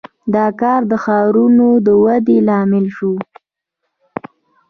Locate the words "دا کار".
0.35-0.81